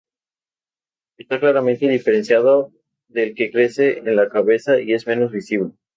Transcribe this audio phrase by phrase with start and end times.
[1.19, 2.71] Está claramente diferenciado
[3.07, 5.73] del que crece en la cabeza y es menos visible.